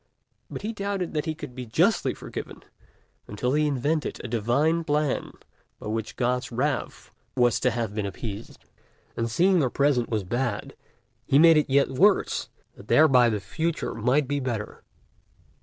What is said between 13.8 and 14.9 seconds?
might be better.